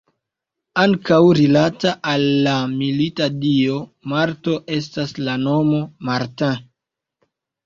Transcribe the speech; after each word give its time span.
Ankaŭ 0.83 1.17
rilata 1.39 1.91
al 2.11 2.25
la 2.47 2.55
milita 2.71 3.27
dio 3.43 3.77
Marto 4.15 4.57
estas 4.79 5.15
la 5.29 5.37
nomo 5.45 5.85
Martin. 6.11 6.59